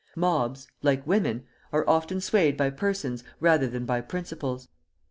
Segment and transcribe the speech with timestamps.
[0.15, 4.67] Mobs, like women, are often swayed by persons rather than by principles.